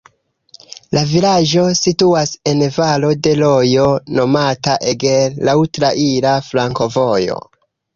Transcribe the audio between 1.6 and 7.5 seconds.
situas en valo de rojo nomata Eger, laŭ traira flankovojo.